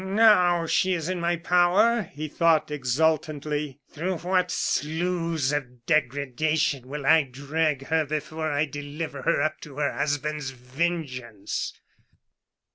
[0.03, 3.77] "Now, she is in my power!" he thought exultantly.
[3.91, 9.77] "Through what sloughs of degradation will I drag her before I deliver her up to
[9.77, 11.79] her husband's vengeance!"